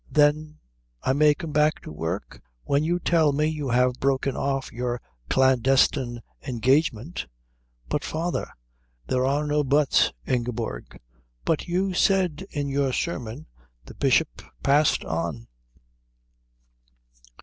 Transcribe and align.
"Then 0.09 0.57
I 1.03 1.13
may 1.13 1.35
come 1.35 1.51
back 1.51 1.79
to 1.81 1.91
work?" 1.91 2.41
"When 2.63 2.83
you 2.83 2.97
tell 2.99 3.33
me 3.33 3.45
you 3.45 3.69
have 3.69 3.99
broken 3.99 4.35
off 4.35 4.71
your 4.71 4.99
clandestine 5.29 6.21
engagement." 6.41 7.27
"But 7.87 8.03
father" 8.03 8.49
"There 9.09 9.27
are 9.27 9.45
no 9.45 9.63
buts, 9.63 10.11
Ingeborg." 10.25 10.99
"But 11.45 11.67
you 11.67 11.93
said 11.93 12.47
in 12.49 12.67
your 12.67 12.91
sermon" 12.93 13.45
The 13.85 13.93
Bishop 13.93 14.41
passed 14.63 15.05
on. 15.05 15.45